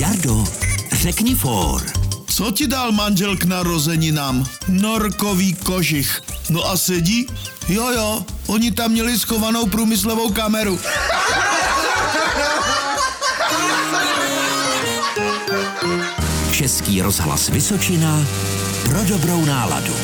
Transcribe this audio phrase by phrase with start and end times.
[0.00, 0.44] Jardo,
[0.92, 1.82] řekni for.
[2.26, 4.46] Co ti dal manžel k narozeninám?
[4.68, 6.22] Norkový kožich.
[6.50, 7.26] No a sedí?
[7.68, 10.80] Jo, jo, oni tam měli schovanou průmyslovou kameru.
[16.52, 18.24] Český rozhlas Vysočina
[18.84, 19.94] pro dobrou náladu.